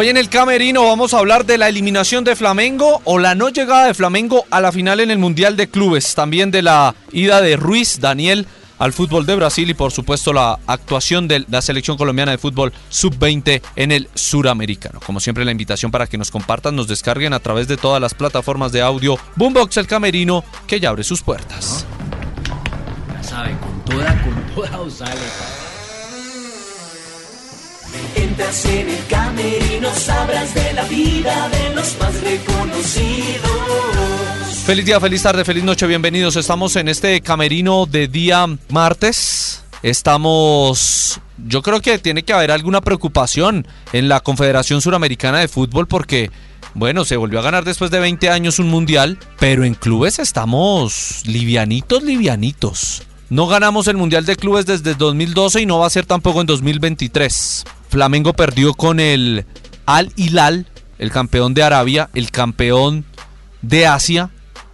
Hoy 0.00 0.08
en 0.08 0.16
el 0.16 0.30
Camerino 0.30 0.86
vamos 0.86 1.12
a 1.12 1.18
hablar 1.18 1.44
de 1.44 1.58
la 1.58 1.68
eliminación 1.68 2.24
de 2.24 2.34
Flamengo 2.34 3.02
o 3.04 3.18
la 3.18 3.34
no 3.34 3.50
llegada 3.50 3.84
de 3.84 3.92
Flamengo 3.92 4.46
a 4.50 4.62
la 4.62 4.72
final 4.72 4.98
en 5.00 5.10
el 5.10 5.18
Mundial 5.18 5.58
de 5.58 5.68
Clubes. 5.68 6.14
También 6.14 6.50
de 6.50 6.62
la 6.62 6.94
ida 7.12 7.42
de 7.42 7.56
Ruiz, 7.56 8.00
Daniel, 8.00 8.46
al 8.78 8.94
fútbol 8.94 9.26
de 9.26 9.36
Brasil 9.36 9.68
y 9.68 9.74
por 9.74 9.92
supuesto 9.92 10.32
la 10.32 10.58
actuación 10.66 11.28
de 11.28 11.44
la 11.50 11.60
selección 11.60 11.98
colombiana 11.98 12.32
de 12.32 12.38
fútbol 12.38 12.72
sub-20 12.88 13.60
en 13.76 13.92
el 13.92 14.08
suramericano. 14.14 15.00
Como 15.04 15.20
siempre 15.20 15.44
la 15.44 15.52
invitación 15.52 15.90
para 15.90 16.06
que 16.06 16.16
nos 16.16 16.30
compartan, 16.30 16.74
nos 16.74 16.88
descarguen 16.88 17.34
a 17.34 17.40
través 17.40 17.68
de 17.68 17.76
todas 17.76 18.00
las 18.00 18.14
plataformas 18.14 18.72
de 18.72 18.80
audio 18.80 19.18
Boombox 19.36 19.76
El 19.76 19.86
Camerino 19.86 20.44
que 20.66 20.80
ya 20.80 20.88
abre 20.88 21.04
sus 21.04 21.20
puertas. 21.20 21.84
Ya 23.28 23.58
con 23.60 23.84
toda, 23.84 24.22
con 24.22 24.54
toda. 24.54 25.59
En 28.40 28.88
el 28.88 29.06
camerino, 29.06 29.94
sabrás 29.94 30.54
de 30.54 30.72
la 30.72 30.84
vida 30.84 31.50
de 31.50 31.74
los 31.74 31.94
más 32.00 32.20
reconocidos. 32.22 33.50
Feliz 34.64 34.86
día, 34.86 34.98
feliz 34.98 35.22
tarde, 35.22 35.44
feliz 35.44 35.62
noche, 35.62 35.86
bienvenidos. 35.86 36.36
Estamos 36.36 36.74
en 36.76 36.88
este 36.88 37.20
camerino 37.20 37.84
de 37.84 38.08
día 38.08 38.46
martes. 38.70 39.62
Estamos, 39.82 41.20
yo 41.36 41.60
creo 41.60 41.82
que 41.82 41.98
tiene 41.98 42.22
que 42.22 42.32
haber 42.32 42.50
alguna 42.50 42.80
preocupación 42.80 43.66
en 43.92 44.08
la 44.08 44.20
Confederación 44.20 44.80
Suramericana 44.80 45.40
de 45.40 45.48
Fútbol 45.48 45.86
porque, 45.86 46.30
bueno, 46.72 47.04
se 47.04 47.18
volvió 47.18 47.40
a 47.40 47.42
ganar 47.42 47.64
después 47.64 47.90
de 47.90 48.00
20 48.00 48.30
años 48.30 48.58
un 48.58 48.70
mundial, 48.70 49.18
pero 49.38 49.64
en 49.64 49.74
clubes 49.74 50.18
estamos 50.18 51.22
livianitos, 51.26 52.02
livianitos. 52.02 53.02
No 53.28 53.46
ganamos 53.46 53.86
el 53.86 53.98
Mundial 53.98 54.24
de 54.24 54.36
Clubes 54.36 54.64
desde 54.64 54.94
2012 54.94 55.60
y 55.60 55.66
no 55.66 55.78
va 55.78 55.86
a 55.86 55.90
ser 55.90 56.06
tampoco 56.06 56.40
en 56.40 56.46
2023. 56.46 57.64
Flamengo 57.90 58.32
perdió 58.34 58.72
con 58.74 59.00
el 59.00 59.44
Al 59.84 60.12
Hilal, 60.14 60.66
el 60.98 61.10
campeón 61.10 61.54
de 61.54 61.64
Arabia, 61.64 62.08
el 62.14 62.30
campeón 62.30 63.04
de 63.62 63.88
Asia, 63.88 64.30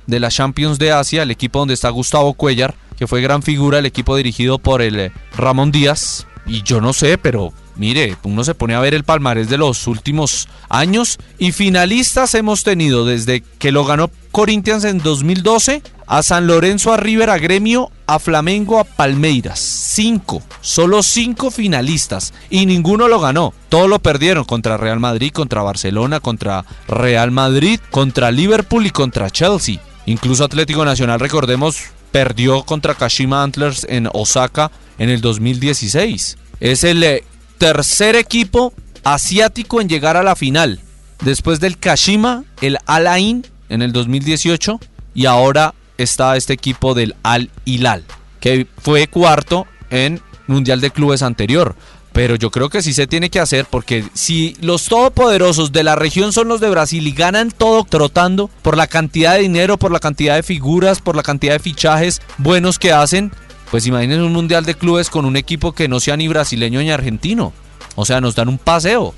de 0.07 0.21
la 0.21 0.29
Champions 0.29 0.79
de 0.79 0.93
Asia, 0.93 1.23
el 1.23 1.31
equipo 1.31 1.59
donde 1.59 1.73
está 1.73 1.89
Gustavo 1.89 2.35
Cuellar, 2.35 2.75
que 2.99 3.07
fue 3.07 3.23
gran 3.23 3.43
figura, 3.43 3.79
el 3.79 3.87
equipo 3.87 4.17
dirigido 4.17 4.59
por 4.59 4.83
el 4.83 5.01
eh, 5.01 5.13
Ramón 5.35 5.73
Díaz. 5.73 6.27
Y 6.47 6.63
yo 6.63 6.83
no 6.83 6.93
sé, 6.93 7.17
pero 7.17 7.55
mire, 7.77 8.17
uno 8.23 8.45
se 8.45 8.55
pone 8.55 8.75
a 8.75 8.81
ver 8.81 8.95
el 8.95 9.05
palmarés 9.05 9.49
de 9.49 9.59
los 9.59 9.87
últimos 9.87 10.49
años 10.69 11.19
y 11.39 11.53
finalistas 11.53 12.35
hemos 12.35 12.65
tenido 12.65 13.07
desde 13.07 13.43
que 13.59 13.73
lo 13.73 13.85
ganó 13.85 14.11
Corinthians 14.33 14.85
en 14.85 14.99
2012 14.99 15.83
a 16.07 16.23
San 16.23 16.47
Lorenzo, 16.47 16.93
a 16.93 16.97
River, 16.97 17.31
a 17.31 17.39
Gremio, 17.39 17.91
a 18.07 18.19
Flamengo, 18.19 18.79
a 18.79 18.85
Palmeiras. 18.85 19.59
Cinco, 19.59 20.43
solo 20.61 21.03
cinco 21.03 21.51
finalistas 21.51 22.33
y 22.51 22.67
ninguno 22.67 23.09
lo 23.09 23.21
ganó. 23.21 23.53
Todos 23.69 23.89
lo 23.89 23.99
perdieron 23.99 24.45
contra 24.45 24.77
Real 24.77 25.01
Madrid, 25.01 25.33
contra 25.33 25.63
Barcelona, 25.63 26.21
contra 26.21 26.65
Real 26.87 27.31
Madrid, 27.31 27.81
contra 27.91 28.31
Liverpool 28.31 28.87
y 28.87 28.91
contra 28.91 29.31
Chelsea. 29.31 29.81
Incluso 30.07 30.45
Atlético 30.45 30.85
Nacional, 30.85 31.19
recordemos, 31.19 31.79
perdió 32.13 32.63
contra 32.63 32.95
Kashima 32.95 33.43
Antlers 33.43 33.87
en 33.89 34.09
Osaka 34.13 34.71
en 34.99 35.11
el 35.11 35.21
2016. 35.21 36.39
Es 36.61 36.85
el 36.85 37.03
eh, 37.03 37.25
tercer 37.59 38.17
equipo 38.17 38.73
asiático 39.05 39.81
en 39.81 39.89
llegar 39.89 40.17
a 40.17 40.23
la 40.23 40.37
final. 40.37 40.81
Después 41.25 41.61
del 41.61 41.79
Kashima, 41.79 42.45
el 42.61 42.79
Al 42.87 43.07
Ain 43.07 43.47
en 43.69 43.83
el 43.83 43.93
2018 43.93 44.81
y 45.15 45.27
ahora 45.27 45.75
está 45.99 46.37
este 46.37 46.53
equipo 46.53 46.95
del 46.95 47.15
Al 47.23 47.51
Hilal, 47.65 48.05
que 48.41 48.67
fue 48.79 49.07
cuarto 49.09 49.67
en 49.91 50.21
Mundial 50.47 50.81
de 50.81 50.91
Clubes 50.91 51.23
anterior. 51.23 51.75
Pero 52.13 52.35
yo 52.35 52.51
creo 52.51 52.71
que 52.71 52.81
sí 52.81 52.95
se 52.95 53.07
tiene 53.07 53.29
que 53.29 53.41
hacer 53.41 53.67
porque 53.69 54.03
si 54.15 54.57
los 54.63 54.87
todopoderosos 54.87 55.71
de 55.73 55.85
la 55.85 55.97
región 55.97 56.33
son 56.33 56.49
los 56.49 56.61
de 56.61 56.71
Brasil 56.71 57.07
y 57.07 57.13
ganan 57.13 57.51
todo 57.51 57.85
trotando 57.85 58.49
por 58.63 58.77
la 58.77 58.87
cantidad 58.87 59.35
de 59.35 59.41
dinero, 59.41 59.77
por 59.77 59.91
la 59.91 60.01
cantidad 60.01 60.35
de 60.35 60.43
figuras, 60.43 61.03
por 61.03 61.15
la 61.15 61.23
cantidad 61.23 61.53
de 61.53 61.59
fichajes 61.59 62.23
buenos 62.39 62.79
que 62.79 62.93
hacen, 62.93 63.33
pues 63.71 63.87
imaginen 63.87 64.21
un 64.21 64.33
mundial 64.33 64.65
de 64.65 64.75
clubes 64.75 65.11
con 65.11 65.25
un 65.25 65.37
equipo 65.37 65.73
que 65.73 65.89
no 65.89 66.01
sea 66.01 66.17
ni 66.17 66.29
brasileño 66.29 66.81
ni 66.81 66.91
argentino. 66.91 67.53
O 67.95 68.05
sea, 68.05 68.21
nos 68.21 68.35
dan 68.35 68.49
un 68.49 68.59
paseo. 68.59 69.15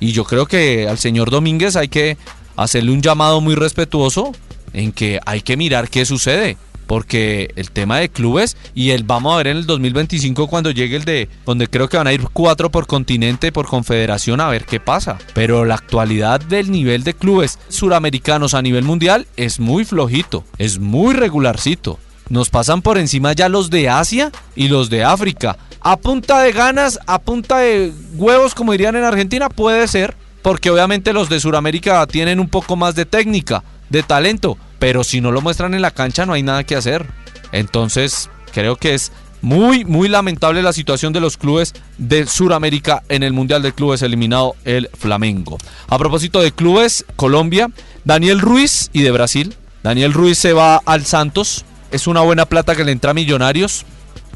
Y 0.00 0.12
yo 0.12 0.24
creo 0.24 0.46
que 0.46 0.88
al 0.88 0.98
señor 0.98 1.30
Domínguez 1.30 1.76
hay 1.76 1.88
que 1.88 2.16
hacerle 2.56 2.92
un 2.92 3.02
llamado 3.02 3.40
muy 3.40 3.54
respetuoso 3.54 4.32
en 4.72 4.92
que 4.92 5.18
hay 5.26 5.40
que 5.40 5.56
mirar 5.56 5.88
qué 5.88 6.04
sucede. 6.04 6.56
Porque 6.86 7.50
el 7.56 7.70
tema 7.70 7.98
de 7.98 8.08
clubes 8.08 8.56
y 8.74 8.92
el 8.92 9.02
vamos 9.02 9.34
a 9.34 9.36
ver 9.36 9.48
en 9.48 9.58
el 9.58 9.66
2025 9.66 10.46
cuando 10.46 10.70
llegue 10.70 10.96
el 10.96 11.04
de 11.04 11.28
donde 11.44 11.68
creo 11.68 11.86
que 11.86 11.98
van 11.98 12.06
a 12.06 12.14
ir 12.14 12.22
cuatro 12.32 12.70
por 12.70 12.86
continente, 12.86 13.52
por 13.52 13.66
confederación, 13.66 14.40
a 14.40 14.48
ver 14.48 14.64
qué 14.64 14.80
pasa. 14.80 15.18
Pero 15.34 15.66
la 15.66 15.74
actualidad 15.74 16.40
del 16.40 16.70
nivel 16.70 17.04
de 17.04 17.12
clubes 17.12 17.58
suramericanos 17.68 18.54
a 18.54 18.62
nivel 18.62 18.84
mundial 18.84 19.26
es 19.36 19.60
muy 19.60 19.84
flojito, 19.84 20.44
es 20.56 20.78
muy 20.78 21.12
regularcito. 21.12 21.98
Nos 22.28 22.50
pasan 22.50 22.82
por 22.82 22.98
encima 22.98 23.32
ya 23.32 23.48
los 23.48 23.70
de 23.70 23.88
Asia 23.88 24.30
y 24.54 24.68
los 24.68 24.90
de 24.90 25.04
África. 25.04 25.56
A 25.80 25.96
punta 25.96 26.40
de 26.40 26.52
ganas, 26.52 26.98
a 27.06 27.18
punta 27.18 27.58
de 27.58 27.92
huevos, 28.14 28.54
como 28.54 28.72
dirían 28.72 28.96
en 28.96 29.04
Argentina, 29.04 29.48
puede 29.48 29.86
ser. 29.88 30.16
Porque 30.42 30.70
obviamente 30.70 31.12
los 31.12 31.28
de 31.28 31.40
Sudamérica 31.40 32.06
tienen 32.06 32.40
un 32.40 32.48
poco 32.48 32.76
más 32.76 32.94
de 32.94 33.06
técnica, 33.06 33.64
de 33.88 34.02
talento. 34.02 34.56
Pero 34.78 35.04
si 35.04 35.20
no 35.20 35.32
lo 35.32 35.40
muestran 35.40 35.74
en 35.74 35.82
la 35.82 35.90
cancha 35.90 36.26
no 36.26 36.32
hay 36.32 36.42
nada 36.42 36.64
que 36.64 36.76
hacer. 36.76 37.06
Entonces 37.52 38.30
creo 38.52 38.76
que 38.76 38.94
es 38.94 39.12
muy, 39.40 39.84
muy 39.84 40.08
lamentable 40.08 40.62
la 40.62 40.72
situación 40.72 41.12
de 41.12 41.20
los 41.20 41.36
clubes 41.36 41.74
de 41.96 42.26
Sudamérica 42.26 43.02
en 43.08 43.22
el 43.22 43.32
Mundial 43.32 43.62
de 43.62 43.72
Clubes 43.72 44.02
eliminado 44.02 44.56
el 44.64 44.90
Flamengo. 44.96 45.58
A 45.88 45.98
propósito 45.98 46.40
de 46.40 46.52
clubes, 46.52 47.04
Colombia, 47.16 47.70
Daniel 48.04 48.40
Ruiz 48.40 48.90
y 48.92 49.02
de 49.02 49.10
Brasil. 49.10 49.54
Daniel 49.82 50.12
Ruiz 50.12 50.38
se 50.38 50.52
va 50.52 50.80
al 50.84 51.04
Santos. 51.04 51.64
Es 51.90 52.06
una 52.06 52.20
buena 52.20 52.46
plata 52.46 52.76
que 52.76 52.84
le 52.84 52.92
entra 52.92 53.12
a 53.12 53.14
Millonarios. 53.14 53.84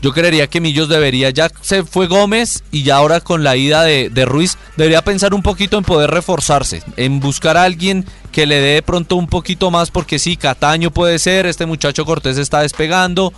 Yo 0.03 0.13
creería 0.13 0.49
que 0.49 0.61
Millos 0.61 0.89
debería, 0.89 1.31
ya 1.31 1.49
se 1.61 1.85
fue 1.85 2.09
Gómez 2.09 2.65
y 2.73 2.83
ya 2.83 2.97
ahora 2.97 3.21
con 3.21 3.45
la 3.45 3.57
ida 3.57 3.85
de, 3.85 4.25
Ruiz, 4.25 4.59
debería 4.77 5.03
pensar 5.03 5.33
un 5.33 5.43
poquito 5.43 5.79
en 5.79 5.85
poder 5.85 6.11
reforzarse, 6.11 6.83
en 6.97 7.21
buscar 7.21 7.57
a 7.57 7.62
alguien 7.62 8.05
que 8.33 8.47
le 8.47 8.57
dé 8.57 8.75
de 8.75 8.83
pronto 8.83 9.15
un 9.15 9.29
poquito 9.29 9.71
más, 9.71 9.93
porque 9.93 10.19
sí, 10.19 10.37
Cataño 10.37 10.91
puede 10.91 11.21
ser, 11.21 11.47
este 11.47 11.67
muchacho 11.67 12.05
Cortés 12.05 12.37
está 12.37 12.62
despegando, 12.62 13.33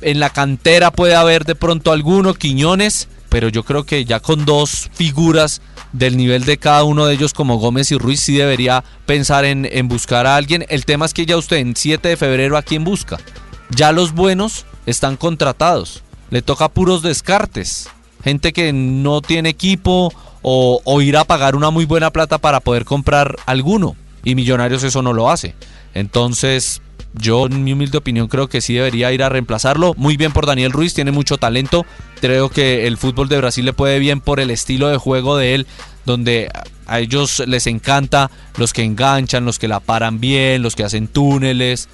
en 0.00 0.18
la 0.18 0.30
cantera 0.30 0.90
puede 0.90 1.14
haber 1.14 1.44
de 1.44 1.54
pronto 1.54 1.92
alguno, 1.92 2.32
Quiñones, 2.32 3.08
pero 3.28 3.50
yo 3.50 3.62
creo 3.62 3.84
que 3.84 4.06
ya 4.06 4.18
con 4.18 4.46
dos 4.46 4.88
figuras 4.94 5.60
del 5.92 6.16
nivel 6.16 6.46
de 6.46 6.56
cada 6.56 6.84
uno 6.84 7.04
de 7.04 7.12
ellos 7.12 7.34
como 7.34 7.58
Gómez 7.58 7.92
y 7.92 7.98
Ruiz 7.98 8.20
sí 8.20 8.38
debería 8.38 8.84
pensar 9.04 9.44
en, 9.44 9.68
en 9.70 9.86
buscar 9.88 10.26
a 10.26 10.36
alguien. 10.36 10.64
El 10.70 10.86
tema 10.86 11.04
es 11.04 11.12
que 11.12 11.26
ya 11.26 11.36
usted 11.36 11.58
en 11.58 11.76
7 11.76 12.08
de 12.08 12.16
febrero 12.16 12.56
a 12.56 12.62
quién 12.62 12.84
busca. 12.84 13.18
Ya 13.70 13.92
los 13.92 14.12
buenos 14.12 14.66
están 14.86 15.16
contratados 15.16 16.02
le 16.30 16.42
toca 16.42 16.68
puros 16.68 17.02
descartes. 17.02 17.88
Gente 18.22 18.52
que 18.52 18.72
no 18.72 19.20
tiene 19.20 19.50
equipo 19.50 20.12
o, 20.42 21.00
ir 21.00 21.16
a 21.16 21.24
pagar 21.24 21.56
una 21.56 21.70
muy 21.70 21.84
buena 21.84 22.10
plata 22.10 22.38
para 22.38 22.60
poder 22.60 22.84
comprar 22.84 23.36
alguno. 23.46 23.96
Y 24.24 24.34
Millonarios 24.34 24.82
eso 24.82 25.02
no 25.02 25.12
lo 25.12 25.30
hace. 25.30 25.54
Entonces, 25.94 26.82
yo 27.14 27.46
en 27.46 27.64
mi 27.64 27.72
humilde 27.72 27.98
opinión 27.98 28.28
creo 28.28 28.48
que 28.48 28.60
sí 28.60 28.74
debería 28.74 29.12
ir 29.12 29.22
a 29.22 29.28
reemplazarlo. 29.28 29.94
Muy 29.96 30.16
bien 30.16 30.32
por 30.32 30.46
Daniel 30.46 30.72
Ruiz, 30.72 30.94
tiene 30.94 31.12
mucho 31.12 31.36
talento. 31.36 31.84
Creo 32.20 32.48
que 32.48 32.86
el 32.86 32.96
fútbol 32.96 33.28
de 33.28 33.38
Brasil 33.38 33.64
le 33.64 33.72
puede 33.72 33.98
bien 33.98 34.20
por 34.20 34.40
el 34.40 34.50
estilo 34.50 34.88
de 34.88 34.96
juego 34.98 35.36
de 35.36 35.54
él, 35.54 35.66
donde 36.04 36.48
a 36.86 37.00
ellos 37.00 37.42
les 37.46 37.66
encanta 37.66 38.30
los 38.56 38.72
que 38.72 38.82
enganchan, 38.82 39.44
los 39.44 39.58
que 39.58 39.68
la 39.68 39.80
paran 39.80 40.20
bien, 40.20 40.62
los 40.62 40.74
que 40.74 40.84
hacen 40.84 41.08
túneles. 41.08 41.88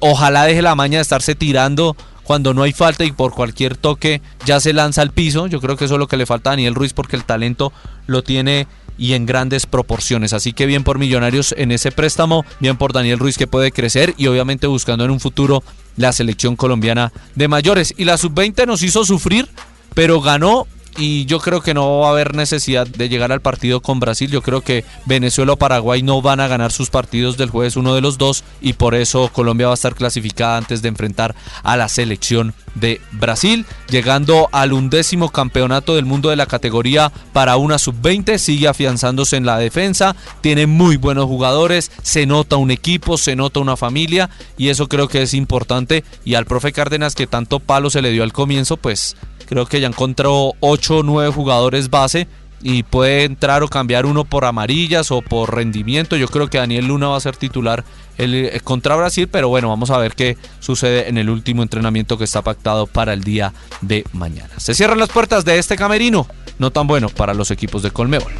Ojalá 0.00 0.44
deje 0.44 0.62
la 0.62 0.74
maña 0.74 0.98
de 0.98 1.02
estarse 1.02 1.34
tirando 1.34 1.96
cuando 2.24 2.54
no 2.54 2.62
hay 2.62 2.72
falta 2.72 3.04
y 3.04 3.12
por 3.12 3.32
cualquier 3.32 3.76
toque 3.76 4.20
ya 4.44 4.58
se 4.60 4.72
lanza 4.72 5.02
al 5.02 5.10
piso. 5.10 5.46
Yo 5.46 5.60
creo 5.60 5.76
que 5.76 5.84
eso 5.84 5.94
es 5.94 5.98
lo 5.98 6.08
que 6.08 6.16
le 6.16 6.26
falta 6.26 6.50
a 6.50 6.52
Daniel 6.52 6.74
Ruiz 6.74 6.92
porque 6.92 7.16
el 7.16 7.24
talento 7.24 7.72
lo 8.06 8.22
tiene 8.22 8.66
y 8.96 9.12
en 9.14 9.26
grandes 9.26 9.66
proporciones. 9.66 10.32
Así 10.32 10.52
que 10.52 10.66
bien 10.66 10.84
por 10.84 10.98
Millonarios 10.98 11.54
en 11.56 11.72
ese 11.72 11.92
préstamo, 11.92 12.44
bien 12.60 12.76
por 12.76 12.92
Daniel 12.92 13.18
Ruiz 13.18 13.36
que 13.36 13.46
puede 13.46 13.72
crecer 13.72 14.14
y 14.16 14.26
obviamente 14.26 14.66
buscando 14.66 15.04
en 15.04 15.10
un 15.10 15.20
futuro 15.20 15.62
la 15.96 16.12
selección 16.12 16.56
colombiana 16.56 17.12
de 17.34 17.48
mayores. 17.48 17.94
Y 17.96 18.04
la 18.04 18.16
sub-20 18.16 18.66
nos 18.66 18.82
hizo 18.82 19.04
sufrir, 19.04 19.48
pero 19.94 20.20
ganó 20.20 20.66
y 20.96 21.24
yo 21.26 21.40
creo 21.40 21.60
que 21.60 21.74
no 21.74 22.00
va 22.00 22.08
a 22.08 22.10
haber 22.10 22.34
necesidad 22.34 22.86
de 22.86 23.08
llegar 23.08 23.32
al 23.32 23.40
partido 23.40 23.80
con 23.80 24.00
Brasil. 24.00 24.30
Yo 24.30 24.42
creo 24.42 24.60
que 24.60 24.84
Venezuela 25.06 25.54
o 25.54 25.56
Paraguay 25.56 26.02
no 26.02 26.22
van 26.22 26.40
a 26.40 26.48
ganar 26.48 26.72
sus 26.72 26.90
partidos 26.90 27.36
del 27.36 27.50
jueves 27.50 27.76
uno 27.76 27.94
de 27.94 28.00
los 28.00 28.18
dos 28.18 28.44
y 28.60 28.74
por 28.74 28.94
eso 28.94 29.30
Colombia 29.32 29.66
va 29.66 29.72
a 29.72 29.74
estar 29.74 29.94
clasificada 29.94 30.56
antes 30.56 30.82
de 30.82 30.88
enfrentar 30.88 31.34
a 31.62 31.76
la 31.76 31.88
selección 31.88 32.54
de 32.74 33.00
Brasil, 33.12 33.66
llegando 33.88 34.48
al 34.52 34.72
undécimo 34.72 35.30
campeonato 35.30 35.94
del 35.94 36.04
mundo 36.04 36.30
de 36.30 36.36
la 36.36 36.46
categoría 36.46 37.12
para 37.32 37.56
una 37.56 37.78
sub-20, 37.78 38.38
sigue 38.38 38.68
afianzándose 38.68 39.36
en 39.36 39.46
la 39.46 39.58
defensa, 39.58 40.16
tiene 40.40 40.66
muy 40.66 40.96
buenos 40.96 41.26
jugadores, 41.26 41.90
se 42.02 42.26
nota 42.26 42.56
un 42.56 42.70
equipo, 42.70 43.16
se 43.16 43.36
nota 43.36 43.60
una 43.60 43.76
familia 43.76 44.30
y 44.56 44.68
eso 44.68 44.88
creo 44.88 45.08
que 45.08 45.22
es 45.22 45.34
importante 45.34 46.04
y 46.24 46.34
al 46.34 46.46
profe 46.46 46.72
Cárdenas 46.72 47.14
que 47.14 47.26
tanto 47.26 47.60
palo 47.60 47.90
se 47.90 48.02
le 48.02 48.10
dio 48.10 48.22
al 48.22 48.32
comienzo, 48.32 48.76
pues 48.76 49.16
creo 49.46 49.66
que 49.66 49.80
ya 49.80 49.88
encontró 49.88 50.52
8 50.60 50.98
o 50.98 51.02
9 51.02 51.32
jugadores 51.32 51.90
base 51.90 52.28
y 52.64 52.82
puede 52.82 53.24
entrar 53.24 53.62
o 53.62 53.68
cambiar 53.68 54.06
uno 54.06 54.24
por 54.24 54.46
amarillas 54.46 55.10
o 55.10 55.20
por 55.20 55.54
rendimiento. 55.54 56.16
Yo 56.16 56.28
creo 56.28 56.48
que 56.48 56.56
Daniel 56.56 56.86
Luna 56.86 57.08
va 57.08 57.18
a 57.18 57.20
ser 57.20 57.36
titular 57.36 57.84
el, 58.16 58.34
eh, 58.34 58.60
contra 58.64 58.96
Brasil, 58.96 59.28
pero 59.30 59.50
bueno, 59.50 59.68
vamos 59.68 59.90
a 59.90 59.98
ver 59.98 60.14
qué 60.14 60.38
sucede 60.60 61.10
en 61.10 61.18
el 61.18 61.28
último 61.28 61.62
entrenamiento 61.62 62.16
que 62.16 62.24
está 62.24 62.40
pactado 62.40 62.86
para 62.86 63.12
el 63.12 63.22
día 63.22 63.52
de 63.82 64.06
mañana. 64.14 64.48
Se 64.56 64.74
cierran 64.74 64.98
las 64.98 65.10
puertas 65.10 65.44
de 65.44 65.58
este 65.58 65.76
camerino, 65.76 66.26
no 66.58 66.70
tan 66.70 66.86
bueno 66.86 67.10
para 67.10 67.34
los 67.34 67.50
equipos 67.50 67.82
de 67.82 67.90
Colmebol. 67.90 68.32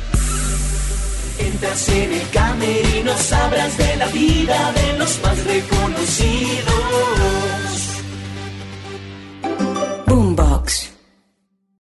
Entras 1.39 1.89
en 1.91 2.13
el 2.13 2.31
camerino, 2.31 3.13
sabrás 3.19 3.77
de 3.77 3.97
la 3.97 4.07
vida 4.07 4.73
de 4.73 4.99
los 4.99 5.21
más 5.23 5.45
reconocidos. 5.45 7.64